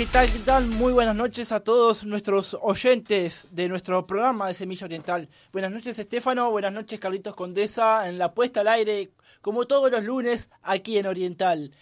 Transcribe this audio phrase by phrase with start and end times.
[0.00, 0.32] ¿Qué tal?
[0.32, 0.66] ¿Qué tal?
[0.66, 5.28] Muy buenas noches a todos nuestros oyentes de nuestro programa de Semilla Oriental.
[5.52, 6.50] Buenas noches, Estefano.
[6.50, 9.10] Buenas noches, Carlitos Condesa, en la puesta al aire,
[9.42, 11.72] como todos los lunes, aquí en Oriental.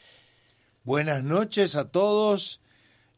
[0.82, 2.60] Buenas noches a todos.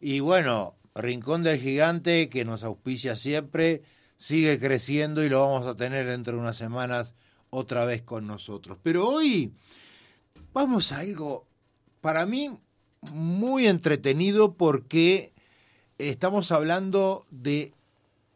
[0.02, 3.80] Y bueno, Rincón del Gigante, que nos auspicia siempre,
[4.18, 7.14] sigue creciendo y lo vamos a tener dentro de unas semanas
[7.48, 8.76] otra vez con nosotros.
[8.82, 9.54] Pero hoy
[10.52, 11.48] vamos a algo,
[12.02, 12.50] para mí,
[13.12, 15.32] muy entretenido porque
[15.98, 17.72] estamos hablando de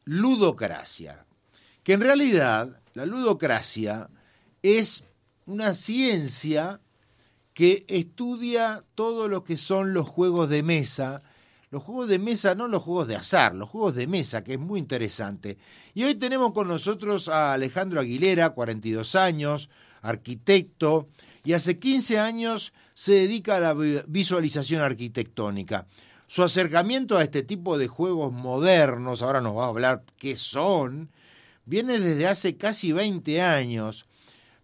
[0.04, 1.26] ludocracia,
[1.82, 4.08] que en realidad la ludocracia
[4.62, 5.04] es
[5.46, 6.80] una ciencia
[7.52, 11.22] que estudia todo lo que son los juegos de mesa,
[11.70, 14.60] los juegos de mesa, no los juegos de azar, los juegos de mesa, que es
[14.60, 15.58] muy interesante.
[15.92, 19.70] Y hoy tenemos con nosotros a Alejandro Aguilera, 42 años,
[20.02, 21.08] arquitecto,
[21.44, 23.74] y hace 15 años se dedica a la
[24.06, 25.86] visualización arquitectónica.
[26.26, 31.10] Su acercamiento a este tipo de juegos modernos, ahora nos va a hablar qué son,
[31.66, 34.06] viene desde hace casi 20 años,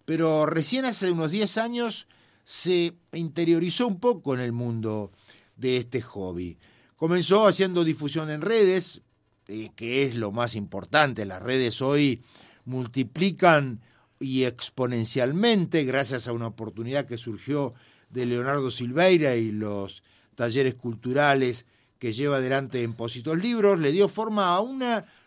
[0.04, 2.06] pero recién hace unos 10 años
[2.44, 5.12] se interiorizó un poco en el mundo
[5.56, 6.58] de este hobby.
[6.96, 9.02] Comenzó haciendo difusión en redes,
[9.48, 11.26] eh, que es lo más importante.
[11.26, 12.22] Las redes hoy
[12.64, 13.80] multiplican
[14.18, 17.74] y exponencialmente gracias a una oportunidad que surgió
[18.10, 20.02] de Leonardo Silveira y los
[20.34, 21.66] talleres culturales
[21.98, 24.82] que lleva adelante en Positos Libros, le dio forma a un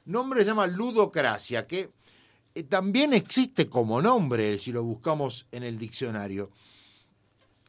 [0.05, 1.91] nombre que se llama ludocracia, que
[2.55, 6.49] eh, también existe como nombre si lo buscamos en el diccionario.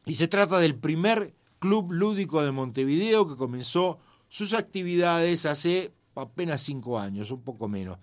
[0.05, 6.61] Y se trata del primer club lúdico de Montevideo que comenzó sus actividades hace apenas
[6.61, 7.99] cinco años, un poco menos.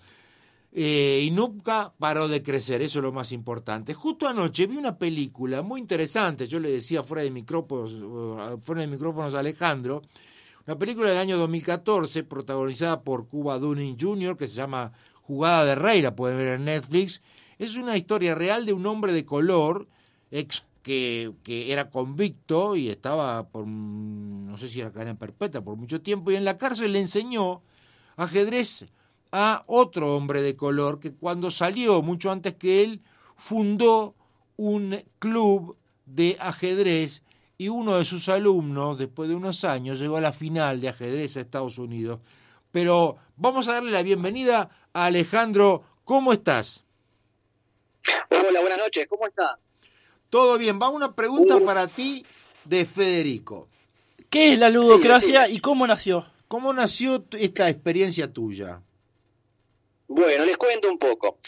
[0.74, 3.92] Eh, y nunca paró de crecer, eso es lo más importante.
[3.92, 7.92] Justo anoche vi una película muy interesante, yo le decía fuera de micrófonos,
[8.64, 10.02] fuera de micrófonos a Alejandro,
[10.66, 15.74] una película del año 2014 protagonizada por Cuba Dunning Jr., que se llama Jugada de
[15.74, 17.20] Rey, la pueden ver en Netflix.
[17.58, 19.88] Es una historia real de un hombre de color
[20.30, 25.76] ex que, que, era convicto y estaba por, no sé si era cadena perpetua, por
[25.76, 27.62] mucho tiempo, y en la cárcel le enseñó
[28.16, 28.86] ajedrez
[29.32, 33.02] a otro hombre de color que cuando salió, mucho antes que él,
[33.34, 34.14] fundó
[34.56, 37.22] un club de ajedrez
[37.56, 41.36] y uno de sus alumnos, después de unos años, llegó a la final de ajedrez
[41.36, 42.20] a Estados Unidos.
[42.70, 45.82] Pero vamos a darle la bienvenida a Alejandro.
[46.04, 46.84] ¿Cómo estás?
[48.30, 49.06] Hola, buenas noches.
[49.08, 49.58] ¿Cómo está?
[50.28, 50.78] Todo bien.
[50.80, 52.24] Va una pregunta para ti
[52.64, 53.68] de Federico.
[54.28, 56.26] ¿Qué es la ludocracia y cómo nació?
[56.48, 58.82] ¿Cómo nació esta experiencia tuya?
[60.14, 61.38] Bueno, les cuento un poco.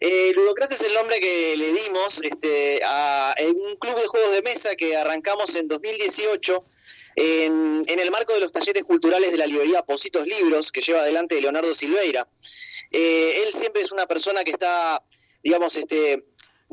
[0.00, 0.34] Eh,
[0.70, 4.96] es el nombre que le dimos este, a un club de juegos de mesa que
[4.96, 6.64] arrancamos en 2018
[7.16, 11.02] en, en, el marco de los talleres culturales de la librería Positos Libros que lleva
[11.02, 12.26] adelante Leonardo Silveira.
[12.90, 15.02] Eh, él siempre es una persona que está,
[15.42, 16.24] digamos, este,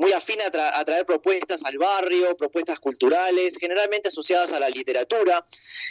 [0.02, 0.50] muy afín a,
[0.84, 5.46] traer propuestas al barrio, propuestas culturales, generalmente asociadas a la literatura,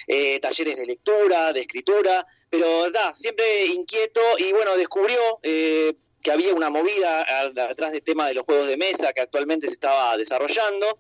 [0.06, 6.30] eh, talleres de lectura, de escritura, pero da, siempre inquieto y bueno, descubrió eh, que
[6.30, 7.22] había una movida
[7.69, 11.00] atrás del tema de los juegos de mesa que actualmente se estaba desarrollando.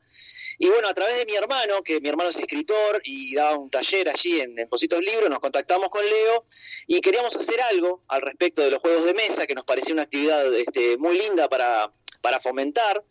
[0.57, 3.69] Y bueno, a través de mi hermano, que mi hermano es escritor y daba un
[3.69, 6.45] taller allí en, en Positos Libros, nos contactamos con Leo
[6.87, 10.03] y queríamos hacer algo al respecto de los juegos de mesa, que nos parecía una
[10.03, 13.03] actividad este, muy linda para, para fomentar.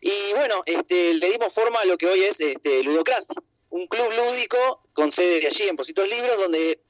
[0.00, 3.34] Y bueno, este, le dimos forma a lo que hoy es este, Ludocracia,
[3.70, 6.80] un club lúdico con sede de allí en Positos Libros, donde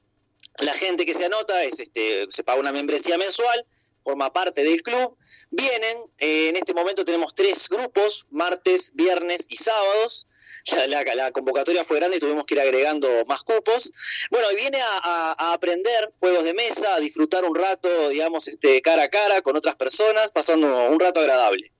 [0.59, 3.65] la gente que se anota es, este, se paga una membresía mensual,
[4.03, 5.17] forma parte del club.
[5.51, 10.27] Vienen, eh, en este momento tenemos tres grupos, martes, viernes y sábados.
[10.87, 13.91] La, la, convocatoria fue grande y tuvimos que ir agregando más cupos.
[14.29, 18.81] Bueno, y viene a, a, aprender juegos de mesa, a disfrutar un rato, digamos, este,
[18.81, 21.71] cara a cara con otras personas, pasando un rato agradable.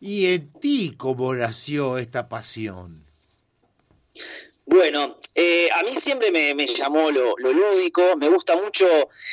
[0.00, 3.06] ¿Y en ti cómo nació esta pasión?
[4.64, 8.86] Bueno, eh, a mí siempre me, llamó lo, lúdico, me gusta mucho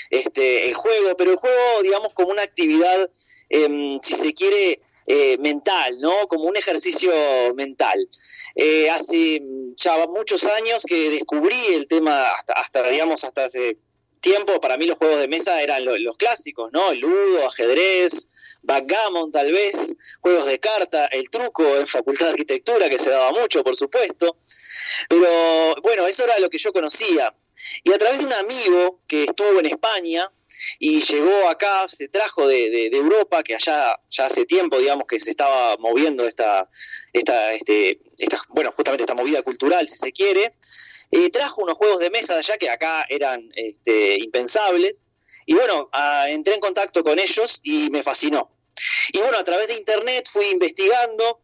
[0.10, 3.10] este, el juego, pero el juego, digamos, como una actividad,
[3.50, 6.28] em, si se quiere, eh, mental, ¿no?
[6.28, 7.12] Como un ejercicio
[7.56, 8.08] mental.
[8.54, 9.42] Eh, hace
[9.76, 13.80] ya muchos años que descubrí el tema, hasta, digamos, hasta hace
[14.22, 16.92] tiempo, para mí los juegos de mesa eran los clásicos, ¿no?
[16.92, 18.28] El ludo, ajedrez,
[18.62, 23.32] backgammon tal vez, juegos de carta, el truco en Facultad de Arquitectura, que se daba
[23.32, 24.38] mucho, por supuesto.
[25.10, 27.34] Pero bueno, eso era lo que yo conocía.
[27.84, 30.32] Y a través de un amigo que estuvo en España
[30.80, 35.30] y llegó acá, se trajo de, Europa, que allá ya hace tiempo, digamos, que se
[35.30, 36.70] estaba moviendo esta,
[37.14, 40.56] esta, este, esta, bueno, justamente esta movida cultural, si se quiere,
[41.12, 45.08] eh, trajo unos juegos de mesa de allá que acá eran este, impensables
[45.46, 45.90] y bueno,
[46.28, 48.52] entré en contacto con ellos y me fascinó.
[49.12, 51.42] Y bueno, a través de internet fui investigando,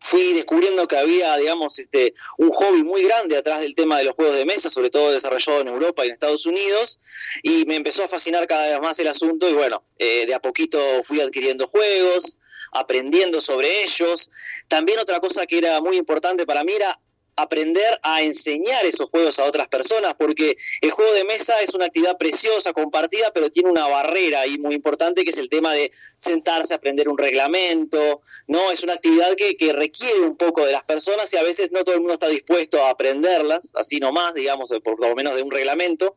[0.00, 4.14] fui descubriendo que había, digamos, este, un hobby muy grande atrás del tema de los
[4.14, 6.98] juegos de mesa, sobre todo desarrollado en Europa y en Estados Unidos,
[7.42, 10.40] y me empezó a fascinar cada vez más el asunto y bueno, eh, de a
[10.40, 12.38] poquito fui adquiriendo juegos,
[12.72, 14.30] aprendiendo sobre ellos.
[14.68, 16.98] También otra cosa que era muy importante para mí era
[17.36, 21.86] aprender a enseñar esos juegos a otras personas, porque el juego de mesa es una
[21.86, 25.90] actividad preciosa, compartida, pero tiene una barrera ahí muy importante que es el tema de
[26.18, 28.70] sentarse a aprender un reglamento, ¿no?
[28.70, 31.94] Es una actividad que, requiere un poco de las personas y a veces no todo
[31.94, 36.14] el mundo está dispuesto a aprenderlas, así nomás, digamos, por lo menos de un reglamento.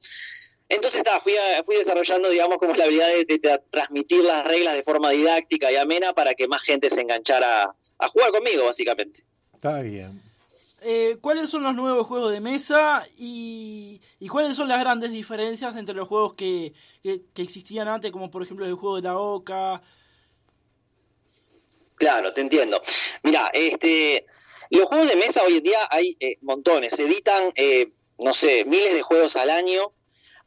[0.69, 1.33] Entonces está, fui,
[1.65, 6.13] fui desarrollando, digamos, como la habilidad de, transmitir las reglas de forma didáctica y amena
[6.13, 9.24] para que más gente se enganchara a jugar conmigo, básicamente.
[9.54, 10.32] Está bien.
[10.85, 15.95] Eh, ¿cuáles son los nuevos juegos de mesa y, cuáles son las grandes diferencias entre
[15.95, 16.74] los juegos que,
[17.35, 19.81] existían antes, como por ejemplo el juego de la Oca?
[21.97, 22.81] Claro, te entiendo.
[23.24, 24.25] Mira, este,
[24.71, 27.91] los juegos de mesa hoy en día hay eh, montones, se editan, eh,
[28.24, 29.94] no sé, miles de juegos al año.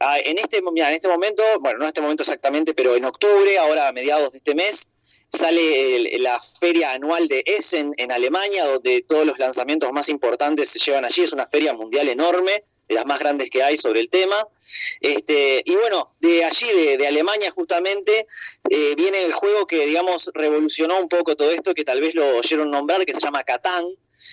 [0.00, 3.56] Ah, en, este, en este momento, bueno, no en este momento exactamente, pero en octubre,
[3.58, 4.90] ahora a mediados de este mes,
[5.30, 10.78] sale la feria anual de Essen en Alemania, donde todos los lanzamientos más importantes se
[10.78, 11.22] llevan allí.
[11.22, 14.36] Es una feria mundial enorme, de las más grandes que hay sobre el tema.
[15.00, 18.26] Este, y bueno, de allí, de, Alemania justamente,
[18.70, 22.36] eh, viene el juego que, digamos, revolucionó un poco todo esto, que tal vez lo
[22.36, 23.84] oyeron nombrar, que se llama Catán.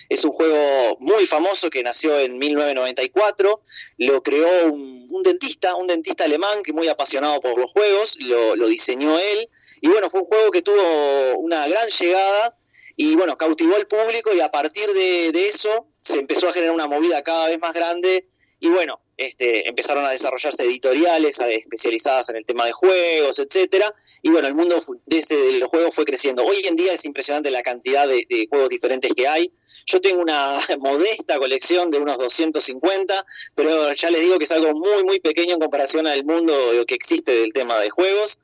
[0.08, 3.60] Es un juego muy famoso que nació en 1994,
[3.98, 8.66] lo creó un, dentista, un dentista alemán que muy apasionado por los juegos, lo, lo
[8.66, 9.48] diseñó él,
[9.84, 12.56] y bueno, fue un juego que tuvo una gran llegada
[12.96, 16.86] y bueno, cautivó al público y a partir de, eso se empezó a generar una
[16.86, 18.26] movida cada vez más grande
[18.60, 24.30] y bueno, este, empezaron a desarrollarse editoriales especializadas en el tema de juegos, etcétera, y
[24.30, 26.46] bueno, el mundo de, ese, de los juegos fue creciendo.
[26.46, 29.52] Hoy en día es impresionante la cantidad de, juegos diferentes que hay.
[29.84, 34.72] Yo tengo una modesta colección de unos 250, pero ya les digo que es algo
[34.72, 36.54] muy, muy pequeño en comparación al mundo
[36.86, 38.40] que existe del tema de juegos.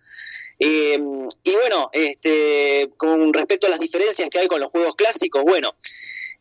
[0.62, 5.42] Em, y bueno, este, con respecto a las diferencias que hay con los juegos clásicos,
[5.42, 5.74] bueno,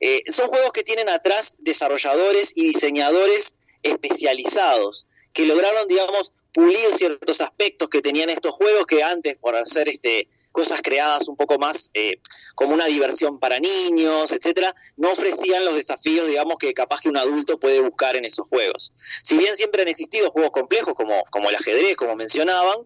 [0.02, 7.40] eh, son juegos que tienen atrás desarrolladores y diseñadores especializados que lograron, digamos, pulir ciertos
[7.40, 11.90] aspectos que tenían estos juegos que antes, por hacer este, cosas creadas un poco más
[11.94, 12.20] eh,
[12.56, 17.16] como una diversión para niños, etcétera, no ofrecían los desafíos, digamos, que capaz que un
[17.16, 18.92] adulto puede buscar en esos juegos.
[18.98, 22.80] Si bien siempre han existido juegos complejos como, como el ajedrez, como mencionaban,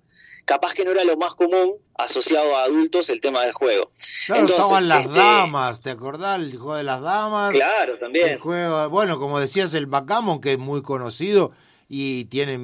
[0.46, 3.92] capaz que no era lo más común asociado a adultos el tema del juego.
[4.26, 6.40] Claro, estaban las este, damas, ¿te acordás?
[6.40, 7.52] El juego de las damas.
[7.52, 8.30] Claro, también.
[8.30, 11.52] El juego, bueno, como decías, el backgammon, que es muy conocido
[11.88, 12.60] y tiene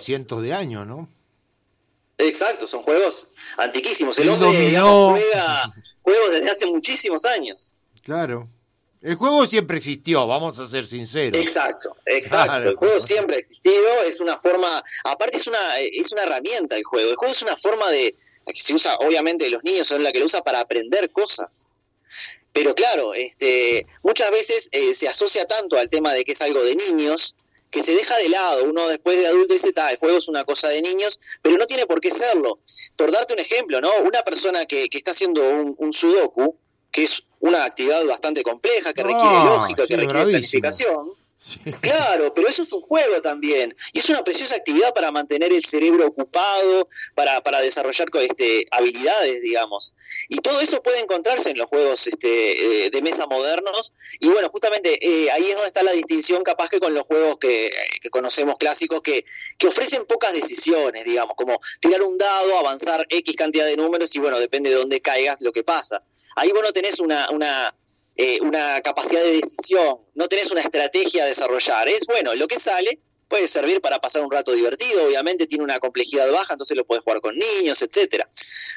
[0.00, 1.08] cientos de años, ¿no?
[2.18, 4.18] Exacto, son juegos antiquísimos.
[4.18, 7.74] El, hombre juega juegos desde hace muchísimos años.
[8.02, 8.48] Claro.
[9.04, 11.38] El juego siempre existió, vamos a ser sinceros.
[11.38, 12.70] Exacto, exacto.
[12.70, 16.84] El juego siempre ha existido, es una forma, aparte es una, es una herramienta el
[16.84, 17.10] juego.
[17.10, 20.20] El juego es una forma de, que se usa, obviamente los niños son la que
[20.20, 21.70] lo usa para aprender cosas.
[22.54, 26.62] Pero claro, este, muchas veces eh, se asocia tanto al tema de que es algo
[26.62, 27.36] de niños,
[27.70, 28.64] que se deja de lado.
[28.64, 31.84] Uno después de adulto dice, el juego es una cosa de niños, pero no tiene
[31.84, 32.58] por qué serlo.
[32.96, 33.90] Por darte un ejemplo, ¿no?
[34.02, 36.56] Una persona que, que está haciendo un, un sudoku,
[36.94, 41.10] que es una actividad bastante compleja, que requiere ah, lógica, que requiere planificación.
[41.80, 43.74] Claro, pero eso es un juego también.
[43.92, 49.42] Y es una preciosa actividad para mantener el cerebro ocupado, para, para desarrollar este, habilidades,
[49.42, 49.92] digamos.
[50.28, 53.92] Y todo eso puede encontrarse en los juegos este, eh, de mesa modernos.
[54.20, 57.36] Y bueno, justamente eh, ahí es donde está la distinción capaz que con los juegos
[57.38, 57.70] que,
[58.10, 59.24] conocemos clásicos, que,
[59.58, 64.18] que ofrecen pocas decisiones, digamos, como tirar un dado, avanzar X cantidad de números y
[64.18, 66.02] bueno, depende de dónde caigas lo que pasa.
[66.36, 67.74] Ahí vos no tenés una, una
[68.16, 71.88] eh, una capacidad de decisión, no tenés una estrategia a desarrollar.
[71.88, 75.80] Es bueno, lo que sale puede servir para pasar un rato divertido, obviamente tiene una
[75.80, 78.28] complejidad baja, entonces lo puedes jugar con niños, etcétera.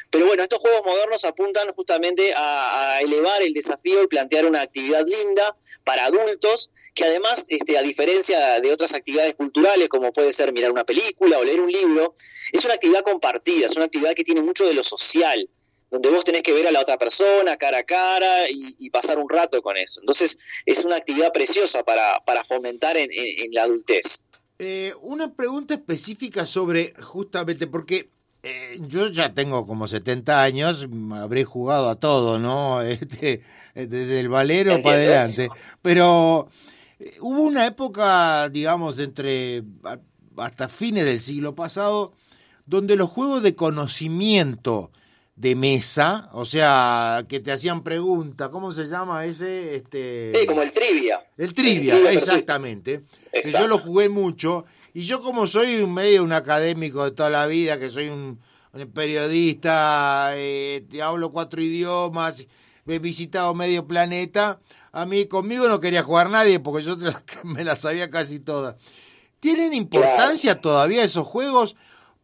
[0.09, 5.05] Pero bueno, estos juegos modernos apuntan justamente a, elevar el desafío y plantear una actividad
[5.05, 10.51] linda para adultos, que además, este, a diferencia de otras actividades culturales, como puede ser
[10.51, 12.15] mirar una película o leer un libro,
[12.51, 15.47] es una actividad compartida, es una actividad que tiene mucho de lo social
[15.89, 19.29] donde vos tenés que ver a la otra persona cara a cara y, pasar un
[19.29, 19.99] rato con eso.
[20.01, 23.09] Entonces es una actividad preciosa para, para fomentar en,
[23.51, 24.25] la adultez.
[24.59, 28.09] Eh, una pregunta específica sobre justamente porque
[28.41, 32.81] eh, yo ya tengo como 70 años, habré jugado a todo, ¿no?
[32.81, 33.43] Este,
[33.75, 35.49] desde el valero para adelante.
[35.83, 36.47] Pero
[36.99, 39.63] eh, hubo una época, digamos, entre
[40.37, 42.13] hasta fines del siglo pasado,
[42.65, 44.91] donde los juegos de conocimiento
[45.37, 49.75] de mesa, o sea, que te hacían preguntas, ¿cómo se llama ese?
[49.75, 50.33] Este...
[50.33, 51.23] Sí, como el trivia.
[51.37, 53.03] El trivia, exactamente.
[53.31, 54.65] Que yo lo jugué mucho.
[54.95, 58.39] Y yo como soy un medio un académico de toda la vida, que soy un,
[58.95, 62.47] periodista, eh, te hablo cuatro idiomas,
[62.87, 64.59] he visitado medio planeta,
[64.91, 66.97] a mí conmigo no quería jugar nadie porque yo
[67.43, 68.75] me las sabía casi todas.
[69.39, 71.75] ¿Tienen importancia todavía esos juegos?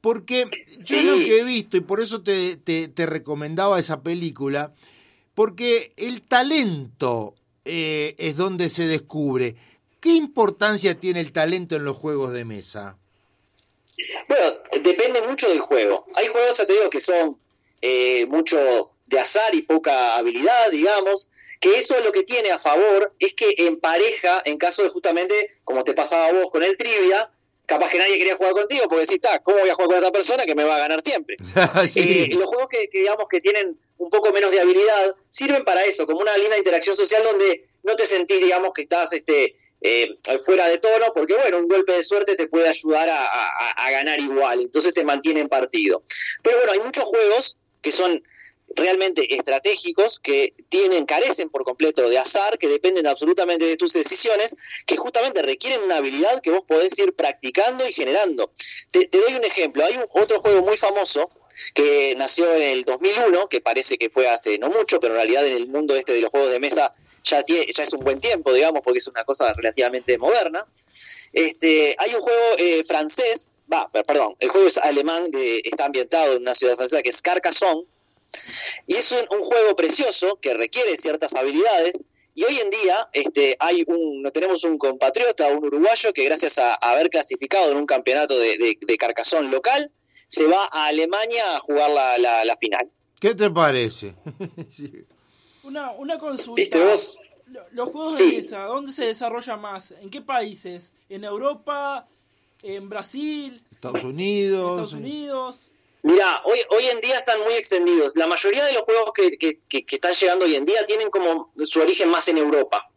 [0.03, 4.73] Porque yo lo que he visto, y por eso te, te, recomendaba esa película,
[5.33, 9.55] porque el talento eh, es donde se descubre.
[10.01, 12.97] ¿Qué importancia tiene el talento en los juegos de mesa?
[14.27, 16.05] Bueno, depende mucho del juego.
[16.15, 17.37] Hay juegos, ya te digo, que son
[17.81, 21.29] eh, mucho de azar y poca habilidad, digamos,
[21.61, 25.49] que eso lo que tiene a favor es que en pareja, en caso de justamente,
[25.63, 27.31] como te pasaba a vos con el trivia,
[27.73, 30.11] capaz que nadie quería jugar contigo porque decís, está, ¿cómo voy a jugar con esta
[30.11, 31.37] persona que me va a ganar siempre?
[31.95, 36.05] Eh, los juegos que, digamos que tienen un poco menos de habilidad sirven para eso,
[36.05, 40.67] como una linda interacción social donde no te sentís, digamos, que estás este, eh, fuera
[40.69, 44.93] de tono, porque bueno, un golpe de suerte te puede ayudar a, ganar igual, entonces
[44.93, 46.01] te mantiene en partido.
[46.41, 48.23] Pero bueno, hay muchos juegos que son
[48.75, 54.55] realmente estratégicos que tienen, carecen por completo de azar, que dependen absolutamente de tus decisiones,
[54.85, 58.51] que justamente requieren una habilidad que vos podés ir practicando y generando.
[58.91, 61.29] Te, doy un ejemplo, hay un, otro juego muy famoso
[61.75, 65.45] que nació en el 2001, que parece que fue hace no mucho, pero en realidad
[65.45, 66.91] en el mundo este de los juegos de mesa
[67.23, 70.65] ya, es un buen tiempo, digamos, porque es una cosa relativamente moderna.
[71.31, 76.33] Este, hay un juego eh, francés, va, perdón, el juego es alemán, de, está ambientado
[76.33, 77.85] en una ciudad francesa que es Carcassonne,
[78.87, 82.03] y es un, juego precioso que requiere ciertas habilidades.
[82.35, 86.73] Y hoy en día este, hay un, tenemos un compatriota, un uruguayo, que gracias a,
[86.75, 88.77] haber clasificado en un campeonato de, de,
[89.49, 89.91] local,
[90.27, 92.89] se va a Alemania a jugar la, la, final.
[93.19, 94.15] ¿Qué te parece?
[95.63, 96.79] una, una consulta.
[97.71, 99.91] Los juegos de mesa, ¿dónde se desarrolla más?
[100.01, 100.93] ¿En qué países?
[101.07, 102.07] ¿En Europa?
[102.63, 103.61] ¿En Brasil?
[103.71, 104.71] Estados Unidos.
[104.71, 105.69] Estados Unidos.
[106.03, 108.15] Mira, hoy, hoy en día están muy extendidos.
[108.17, 111.49] La mayoría de los juegos que, que, que, están llegando hoy en día tienen como
[111.53, 112.89] su origen más en Europa.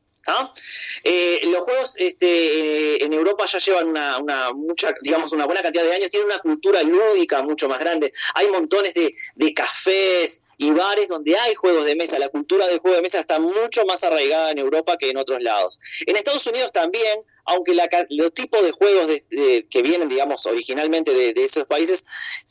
[1.05, 5.85] Eh, los juegos este, eh, en Europa ya llevan una, mucha, digamos, una buena cantidad
[5.85, 8.13] de años, tienen una cultura lúdica mucho más grande.
[8.35, 12.19] Hay montones de, de cafés, y bares donde hay juegos de mesa.
[12.19, 15.43] La cultura del juego de mesa está mucho más arraigada en Europa que en otros
[15.43, 15.79] lados.
[16.07, 21.45] En Estados Unidos también, aunque la, los tipos de juegos que vienen, digamos, originalmente de,
[21.45, 22.05] esos países,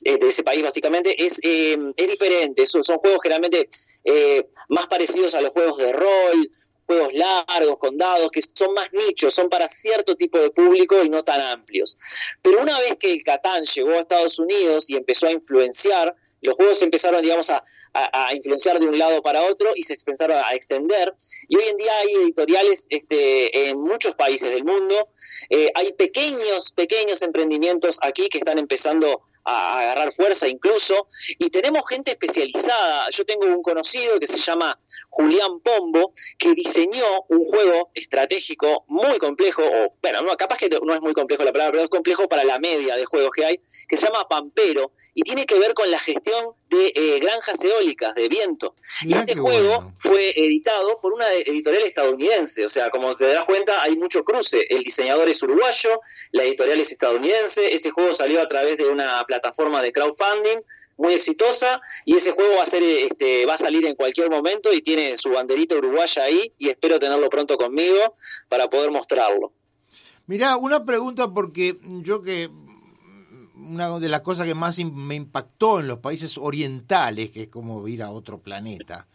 [0.04, 2.66] eh, de ese país básicamente, es, es diferente.
[2.66, 3.68] Son, juegos generalmente
[4.70, 6.52] más parecidos a los juegos de rol,
[6.86, 11.10] juegos largos, con dados, que son más nichos, son para cierto tipo de público y
[11.10, 11.98] no tan amplios.
[12.42, 16.56] Pero una vez que el Catán llegó a Estados Unidos y empezó a influenciar, los
[16.56, 17.64] juegos empezaron, digamos, a,
[17.96, 21.14] a, influenciar de un lado para otro y se empezaron a extender.
[21.48, 25.10] Y hoy en día hay editoriales este, en muchos países del mundo.
[25.50, 31.08] Eh, hay pequeños, pequeños emprendimientos aquí que están empezando a, agarrar fuerza incluso.
[31.40, 33.10] Y tenemos gente especializada.
[33.12, 34.78] Yo tengo un conocido que se llama
[35.10, 40.94] Julián Pombo, que diseñó un juego estratégico muy complejo, o bueno, no, capaz que no
[40.94, 43.58] es muy complejo la palabra, pero es complejo para la media de juegos que hay,
[43.88, 48.16] que se llama Pampero, y tiene que ver con la gestión de eh, granjas eólicas
[48.16, 48.76] de viento.
[49.04, 53.82] y este juego fue editado por una editorial estadounidense, o sea, como te das cuenta,
[53.82, 54.66] hay mucho cruce.
[54.70, 59.24] El diseñador es uruguayo, la editorial es estadounidense, ese juego salió a través de una
[59.26, 60.62] plataforma de crowdfunding
[60.98, 64.74] muy exitosa y ese juego va a ser este va a salir en cualquier momento
[64.74, 68.16] y tiene su banderita uruguaya ahí y espero tenerlo pronto conmigo
[68.48, 69.52] para poder mostrarlo.
[70.28, 72.50] Mirá, una pregunta porque yo que
[73.68, 77.88] una de las cosas que más me impactó en los países orientales, que es como
[77.88, 79.08] ir a otro planeta,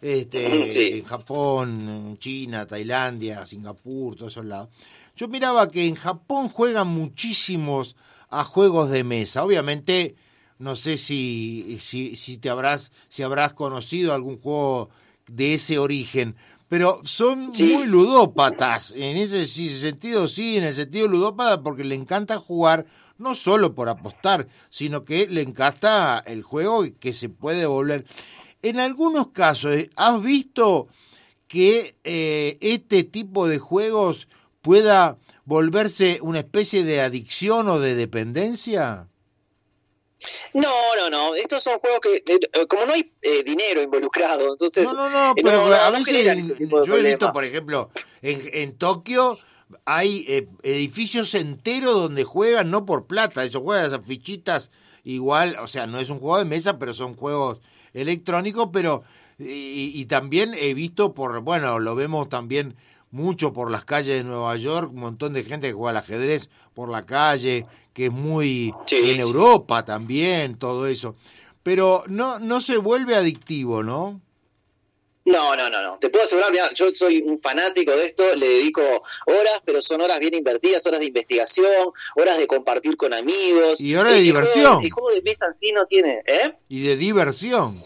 [0.00, 4.68] este, en Japón, China, Tailandia, Singapur, todos esos lados.
[5.16, 7.96] Yo miraba que en Japón juegan muchísimos
[8.30, 9.44] a juegos de mesa.
[9.44, 10.16] Obviamente,
[10.58, 14.90] no sé si, si, si te habrás, si habrás conocido algún juego
[15.28, 16.36] de ese origen,
[16.68, 18.92] pero son muy ludópatas.
[18.96, 22.86] En ese sentido, sí, en el sentido ludópata, porque le encanta jugar
[23.18, 28.04] no solo por apostar, sino que le encanta el juego y que se puede volver.
[28.62, 30.88] En algunos casos, eh, ¿has visto
[31.46, 34.28] que eh, este tipo de juegos
[34.62, 39.08] pueda volverse una especie de adicción o de dependencia?
[40.54, 41.34] No, no, no.
[41.34, 43.12] Estos son juegos que, eh, como no hay
[43.44, 44.92] dinero involucrado, entonces.
[44.94, 46.48] No, no, no, pero a veces
[46.86, 47.90] yo he visto, por ejemplo,
[48.22, 49.38] en, en Tokio
[49.84, 54.70] hay eh, edificios enteros donde juegan no por plata, eso juegan esas fichitas
[55.04, 57.60] igual, o sea, no es un juego de mesa, pero son juegos
[57.92, 59.04] electrónicos, pero
[59.38, 62.76] y, también he visto por, bueno, lo vemos también
[63.10, 66.50] mucho por las calles de Nueva York, un montón de gente que juega al ajedrez
[66.72, 71.16] por la calle, que es muy en Europa también, todo eso.
[71.62, 74.20] Pero no no se vuelve adictivo, ¿no?
[75.26, 75.98] No, no, no, no.
[75.98, 80.20] Te puedo asegurar, yo soy un fanático de esto, le dedico horas, pero son horas
[80.20, 83.80] bien invertidas, horas de investigación, horas de compartir con amigos.
[83.80, 84.82] Y horas de diversión.
[84.82, 86.54] el juego de mesa en sí no tiene, ¿eh?
[86.68, 87.82] Y de diversión.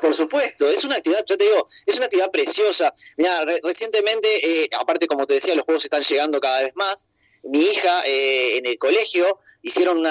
[0.00, 2.92] Por supuesto, es una actividad, yo te digo, es una actividad preciosa.
[3.18, 7.08] Mira, recientemente, eh, aparte como te decía, los juegos están llegando cada vez más
[7.44, 10.04] mi hija eh, en el colegio hicieron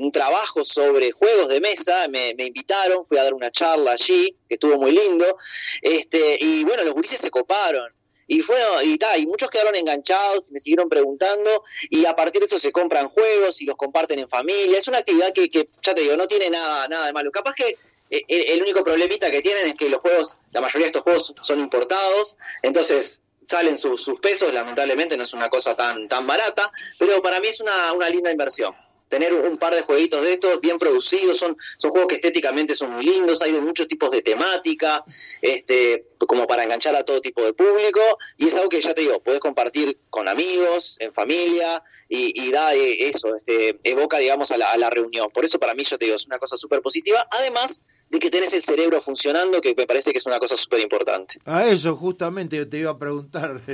[0.00, 4.54] un trabajo sobre juegos de mesa, me, invitaron, fui a dar una charla allí, que
[4.54, 5.36] estuvo muy lindo,
[5.80, 7.92] este, y bueno, los gurises se coparon.
[8.28, 12.58] Y bueno, y, y muchos quedaron enganchados me siguieron preguntando y a partir de eso
[12.58, 14.78] se compran juegos y los comparten en familia.
[14.78, 17.30] Es una actividad que, que ya te digo, no tiene nada, nada de malo.
[17.32, 17.76] Capaz que
[18.10, 21.02] eh, el, el único problemita que tienen es que los juegos, la mayoría de estos
[21.02, 26.70] juegos son importados, entonces salen sus, pesos, lamentablemente no es una cosa tan, tan barata,
[26.98, 28.74] pero para mí es una, una linda inversión
[29.12, 32.92] tener un par de jueguitos de estos bien producidos, son, son juegos que estéticamente son
[32.92, 35.04] muy lindos, hay de muchos tipos de temática,
[35.42, 38.00] este, como para enganchar a todo tipo de público,
[38.38, 42.74] y es algo que ya te digo, puedes compartir con amigos, en familia, y, da
[42.74, 45.28] eh, eso, se evoca, digamos, a la, a la reunión.
[45.30, 48.30] Por eso para mí, yo te digo, es una cosa súper positiva, además de que
[48.30, 51.38] tenés el cerebro funcionando, que me parece que es una cosa súper importante.
[51.44, 53.60] A eso justamente yo te iba a preguntar.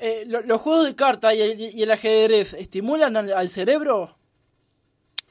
[0.00, 4.17] Eh, ¿Los juegos de carta y el, ajedrez estimulan al cerebro?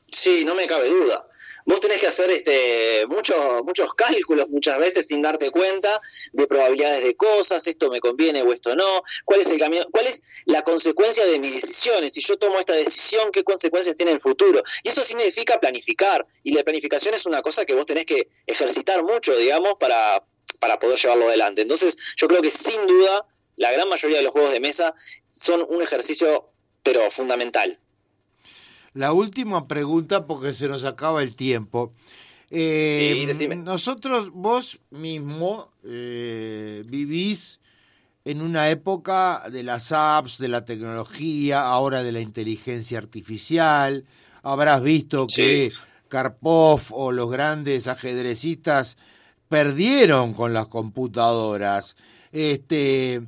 [0.08, 1.28] Sí, no me cabe duda.
[1.68, 6.00] Vos tenés que hacer este, muchos, muchos cálculos muchas veces sin darte cuenta
[6.32, 10.08] de probabilidades de cosas, esto me conviene o esto no, cuál es el camino, cuál
[10.08, 14.22] es la consecuencia de mis decisiones, si yo tomo esta decisión, qué consecuencias tiene el
[14.22, 14.64] futuro.
[14.82, 19.04] Y eso significa planificar, y la planificación es una cosa que vos tenés que ejercitar
[19.04, 20.24] mucho, digamos, para,
[20.60, 21.64] para poder llevarlo adelante.
[21.64, 24.96] Entonces, yo creo que sin duda la gran mayoría de los juegos de mesa
[25.30, 26.50] son un ejercicio,
[26.82, 27.82] pero fundamental.
[28.98, 31.94] La última pregunta, porque se nos acaba el tiempo.
[32.50, 33.28] Eh,
[33.64, 37.60] nosotros, vos mismo, eh, vivís
[38.26, 44.06] en una época de las apps, de la tecnología, ahora de la inteligencia artificial.
[44.42, 45.72] Habrás visto que
[46.08, 48.98] Karpov o los grandes ajedrecistas
[49.48, 51.96] perdieron con las computadoras.
[52.32, 53.22] Este,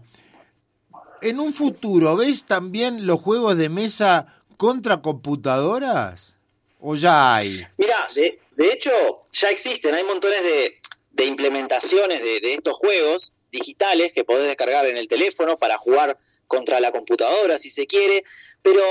[1.22, 6.36] en un futuro, ¿ves también los juegos de mesa contra computadoras?
[6.82, 7.66] ¿O ya hay?
[7.78, 8.92] Mira, de, de hecho,
[9.32, 14.86] ya existen, hay montones de, de implementaciones de, de, estos juegos digitales que podés descargar
[14.86, 18.26] en el teléfono para jugar contra la computadora si se quiere,
[18.62, 18.84] pero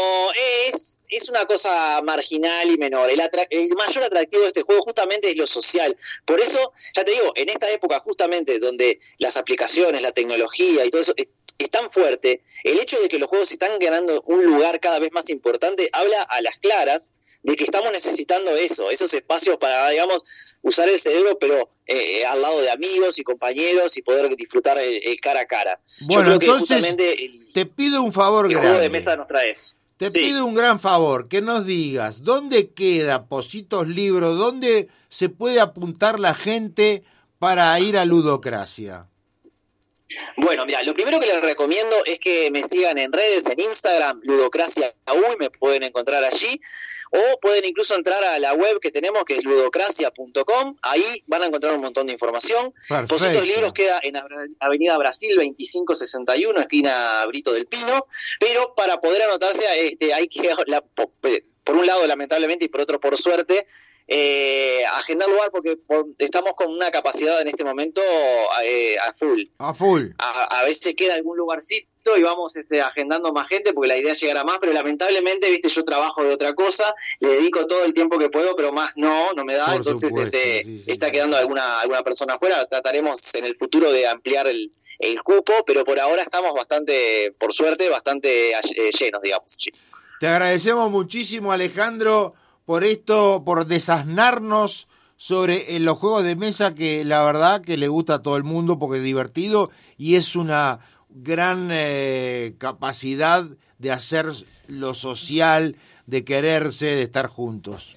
[0.69, 3.11] es, es una cosa marginal y menor.
[3.11, 5.95] El, el, mayor atractivo de este juego justamente es lo social.
[6.25, 10.91] Por eso, ya te digo, en esta época justamente donde las aplicaciones, la tecnología y
[10.91, 11.15] todo eso
[11.59, 15.13] es tan fuerte, el hecho de que los juegos están ganando un lugar cada vez
[15.13, 20.25] más importante habla a las claras de que estamos necesitando eso, esos espacios para, digamos,
[20.63, 25.21] usar el cerebro, pero eh, al lado de amigos y compañeros y poder disfrutar el,
[25.21, 25.81] cara a cara.
[26.07, 26.97] Bueno, entonces
[27.53, 28.69] te pido un favor el grande.
[28.69, 29.75] Juego de mesa nos trae eso.
[29.97, 35.61] Te pido un gran favor, que nos digas dónde queda Positos Libro, dónde se puede
[35.61, 37.03] apuntar la gente
[37.41, 39.09] para ir a Ludocracia.
[40.37, 44.21] Bueno, mira, lo primero que les recomiendo es que me sigan en redes, en Instagram,
[44.23, 44.95] Ludocracia
[45.39, 46.61] me pueden encontrar allí,
[47.11, 51.47] o pueden incluso entrar a la web que tenemos, que es ludocracia.com, ahí van a
[51.47, 52.73] encontrar un montón de información.
[53.07, 54.15] Positos Libros queda en
[54.61, 58.07] Avenida Brasil 2561, esquina Brito del Pino,
[58.41, 60.49] pero para poder anotarse este, hay que
[61.65, 63.67] por un lado lamentablemente y por otro por suerte,
[64.11, 65.79] eh, agendar lugar porque
[66.19, 68.01] estamos con una capacidad en este momento
[68.65, 69.43] eh, a full.
[69.59, 70.05] A full.
[70.19, 74.21] A, veces queda algún lugarcito y vamos este, agendando más gente porque la idea es
[74.21, 76.85] llegar a más, pero lamentablemente, viste, yo trabajo de otra cosa,
[77.21, 80.83] le dedico todo el tiempo que puedo, pero más no, no me da, entonces este,
[80.91, 82.67] está quedando alguna, alguna persona afuera.
[82.67, 87.53] Trataremos en el futuro de ampliar el, el cupo, pero por ahora estamos bastante, por
[87.53, 89.59] suerte, bastante eh, llenos, digamos.
[90.19, 92.35] Te agradecemos muchísimo, Alejandro
[92.69, 97.89] por esto, por desasnarnos sobre eh, los juegos de mesa que la verdad que le
[97.89, 100.79] gusta a todo el mundo porque es divertido y es una
[101.09, 103.47] gran eh, capacidad
[103.79, 104.27] de hacer
[104.67, 107.97] lo social, de quererse, de estar juntos.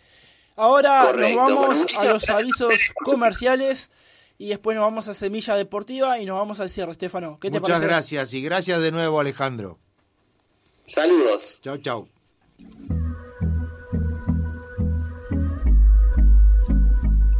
[0.55, 3.91] Ahora nos vamos a los avisos comerciales
[4.37, 7.39] y después nos vamos a Semilla Deportiva y nos vamos al cierre, Estefano.
[7.41, 9.79] ¿Qué te Muchas gracias y gracias de nuevo, Alejandro.
[10.85, 11.59] Saludos.
[11.61, 12.07] Chao, chao.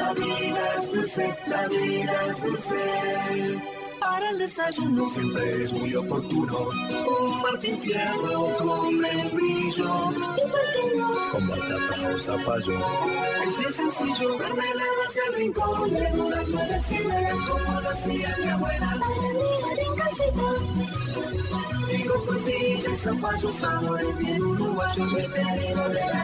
[0.00, 3.60] La vida es dulce, la vida es dulce.
[4.00, 6.58] Para el desayuno siempre es muy oportuno.
[6.58, 10.10] Un Martín Fierro con brillo.
[10.10, 11.14] ¿Y por qué no?
[11.32, 12.78] Con batata o zapallo.
[13.42, 15.90] Es bien sencillo, mermeladas del rincón.
[15.90, 18.96] Verduras nuevecitas como lo hacía mi abuela.
[21.90, 26.19] Digo frutilla y zapallo, sabores bien uruguayos, el pedido de la.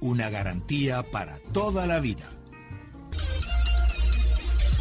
[0.00, 2.38] Una garantía para toda la vida.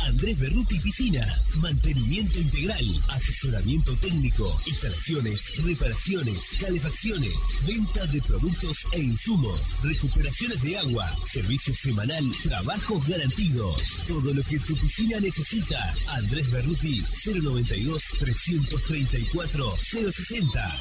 [0.08, 7.34] Andrés Berruti Piscinas, mantenimiento integral, asesoramiento técnico, instalaciones, reparaciones, calefacciones,
[7.68, 13.82] venta de productos e insumos, recuperaciones de agua, servicio semanal, trabajos garantidos.
[14.08, 15.94] Todo lo que tu piscina necesita.
[16.10, 20.76] Andrés Berruti 092 334 060.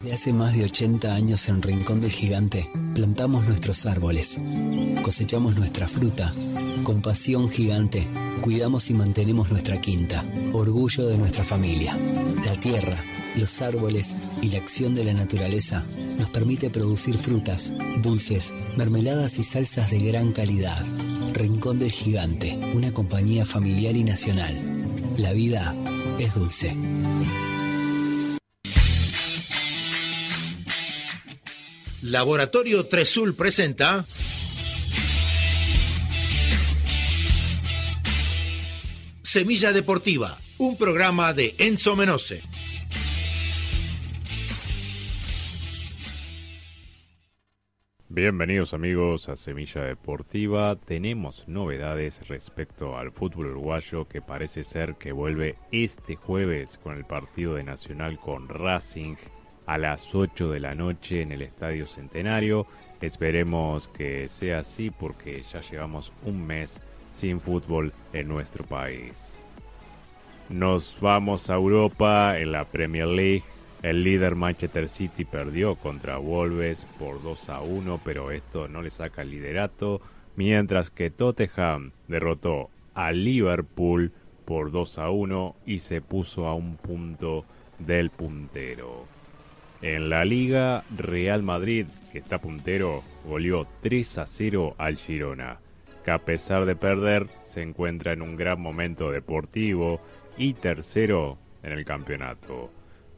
[0.00, 4.40] De hace más de 80 años en Rincón del Gigante, plantamos nuestros árboles,
[5.04, 6.34] cosechamos nuestra fruta,
[6.82, 8.04] con pasión gigante
[8.40, 11.96] cuidamos y mantenemos nuestra quinta, orgullo de nuestra familia.
[12.44, 12.96] La tierra,
[13.36, 15.84] los árboles y la acción de la naturaleza
[16.18, 20.84] nos permite producir frutas, dulces, mermeladas y salsas de gran calidad.
[21.34, 24.58] Rincón del Gigante, una compañía familiar y nacional.
[25.18, 25.76] La vida
[26.18, 26.74] es dulce.
[32.10, 34.06] Laboratorio Tresul presenta
[39.22, 42.40] Semilla Deportiva, un programa de Enzo Menose.
[48.08, 50.76] Bienvenidos amigos a Semilla Deportiva.
[50.76, 57.04] Tenemos novedades respecto al fútbol uruguayo que parece ser que vuelve este jueves con el
[57.04, 59.16] partido de Nacional con Racing
[59.68, 62.66] a las 8 de la noche en el Estadio Centenario.
[63.02, 66.80] Esperemos que sea así porque ya llevamos un mes
[67.12, 69.12] sin fútbol en nuestro país.
[70.48, 73.42] Nos vamos a Europa en la Premier League
[73.82, 78.90] El líder Manchester City perdió contra Wolves por 2 a 1, pero esto no le
[78.90, 80.00] saca el liderato,
[80.34, 84.12] mientras que Tottenham derrotó a Liverpool
[84.46, 87.44] por 2 a 1 y se puso a un punto
[87.78, 89.17] del puntero.
[89.80, 95.60] En la liga, Real Madrid, que está puntero, goleó 3 a 0 al Girona,
[96.04, 100.00] que a pesar de perder se encuentra en un gran momento deportivo
[100.36, 102.70] y tercero en el campeonato.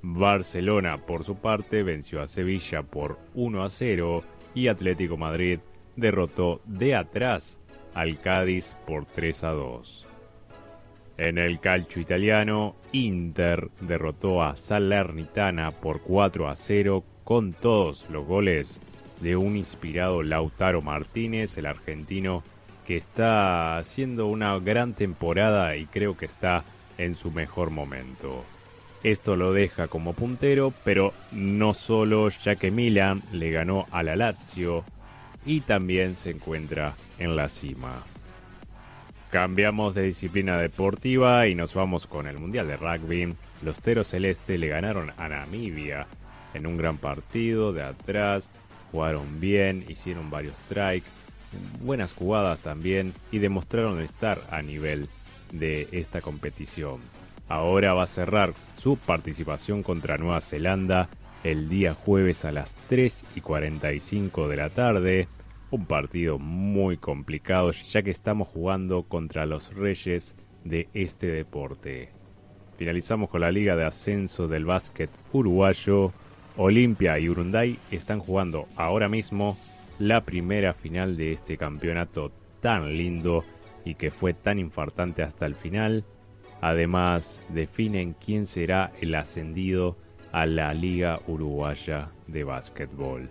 [0.02, 4.22] Barcelona, por su parte, venció a Sevilla por 1 a 0
[4.54, 5.60] y Atlético Madrid
[5.96, 7.58] derrotó de atrás
[7.94, 10.09] al Cádiz por 3 a 2.
[11.20, 18.26] En el calcio italiano, Inter derrotó a Salernitana por 4 a 0 con todos los
[18.26, 18.80] goles
[19.20, 22.42] de un inspirado Lautaro Martínez, el argentino
[22.86, 26.64] que está haciendo una gran temporada y creo que está
[26.96, 28.42] en su mejor momento.
[29.02, 34.16] Esto lo deja como puntero, pero no solo ya que Milan le ganó a la
[34.16, 34.84] Lazio
[35.44, 38.04] y también se encuentra en la cima.
[39.30, 43.36] Cambiamos de disciplina deportiva y nos vamos con el Mundial de Rugby.
[43.62, 46.08] Los Teros Celeste le ganaron a Namibia
[46.52, 48.50] en un gran partido de atrás,
[48.90, 51.06] jugaron bien, hicieron varios strikes,
[51.80, 55.08] buenas jugadas también y demostraron estar a nivel
[55.52, 57.00] de esta competición.
[57.48, 61.08] Ahora va a cerrar su participación contra Nueva Zelanda
[61.44, 65.28] el día jueves a las 3 y 45 de la tarde.
[65.70, 72.08] Un partido muy complicado ya que estamos jugando contra los reyes de este deporte.
[72.76, 76.12] Finalizamos con la liga de ascenso del básquet uruguayo.
[76.56, 79.56] Olimpia y Urunday están jugando ahora mismo
[80.00, 83.44] la primera final de este campeonato tan lindo
[83.84, 86.04] y que fue tan infartante hasta el final.
[86.60, 89.96] Además, definen quién será el ascendido
[90.32, 93.30] a la Liga Uruguaya de Básquetbol.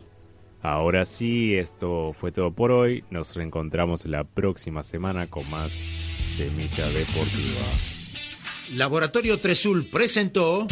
[0.61, 3.03] Ahora sí, esto fue todo por hoy.
[3.09, 5.71] Nos reencontramos la próxima semana con más
[6.35, 7.65] Semilla Deportiva.
[8.75, 10.67] Laboratorio Tresul presentó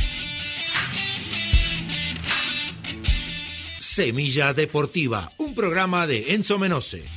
[3.80, 7.17] Semilla Deportiva, un programa de Enzo Menose.